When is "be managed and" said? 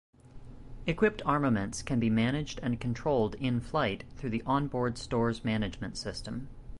1.99-2.81